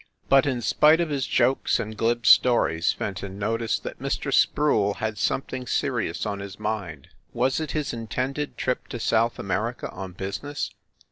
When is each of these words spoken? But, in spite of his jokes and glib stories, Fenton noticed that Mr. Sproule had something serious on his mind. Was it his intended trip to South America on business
But, 0.29 0.47
in 0.47 0.61
spite 0.63 0.99
of 0.99 1.09
his 1.11 1.27
jokes 1.27 1.79
and 1.79 1.95
glib 1.95 2.25
stories, 2.25 2.91
Fenton 2.91 3.37
noticed 3.37 3.83
that 3.83 3.99
Mr. 4.01 4.33
Sproule 4.33 4.95
had 4.95 5.19
something 5.19 5.67
serious 5.67 6.25
on 6.25 6.39
his 6.39 6.59
mind. 6.59 7.09
Was 7.33 7.59
it 7.59 7.73
his 7.73 7.93
intended 7.93 8.57
trip 8.57 8.87
to 8.87 8.99
South 8.99 9.37
America 9.37 9.91
on 9.91 10.13
business 10.13 10.71